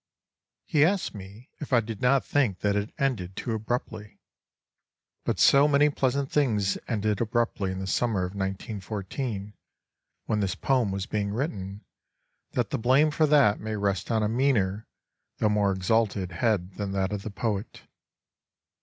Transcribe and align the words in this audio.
He 0.65 0.83
asked 0.83 1.13
me 1.13 1.51
if 1.59 1.71
I 1.71 1.79
did 1.79 2.01
not 2.01 2.25
think 2.25 2.61
that 2.61 2.75
it 2.75 2.91
ended 2.97 3.35
too 3.35 3.51
abruptly, 3.53 4.19
but 5.25 5.39
so 5.39 5.67
many 5.67 5.91
pleasant 5.91 6.31
things 6.31 6.75
ended 6.87 7.21
abruptly 7.21 7.71
in 7.71 7.77
the 7.77 7.85
summer 7.85 8.21
of 8.21 8.31
1914, 8.33 9.53
when 10.25 10.39
this 10.39 10.55
poem 10.55 10.89
was 10.91 11.05
being 11.05 11.29
written, 11.29 11.85
that 12.53 12.71
the 12.71 12.79
blame 12.79 13.11
for 13.11 13.27
that 13.27 13.59
may 13.59 13.75
rest 13.75 14.09
on 14.09 14.23
a 14.23 14.27
meaner, 14.27 14.87
though 15.37 15.49
more 15.49 15.71
exalted, 15.71 16.31
head 16.31 16.77
than 16.77 16.93
that 16.93 17.11
of 17.13 17.21
the 17.21 17.29
poet. 17.29 17.83